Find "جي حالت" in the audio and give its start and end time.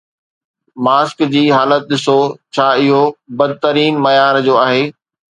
1.33-1.83